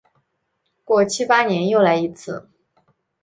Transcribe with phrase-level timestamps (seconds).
[0.83, 2.49] 过七八年又来一次。